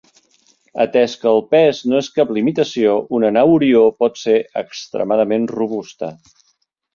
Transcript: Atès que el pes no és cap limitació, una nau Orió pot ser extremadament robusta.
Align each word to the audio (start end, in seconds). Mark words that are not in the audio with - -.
Atès 0.85 1.11
que 1.25 1.27
el 1.31 1.43
pes 1.51 1.81
no 1.91 1.99
és 2.03 2.09
cap 2.15 2.31
limitació, 2.37 2.95
una 3.19 3.31
nau 3.35 3.53
Orió 3.59 3.83
pot 4.05 4.19
ser 4.23 4.35
extremadament 4.63 5.47
robusta. 5.55 6.11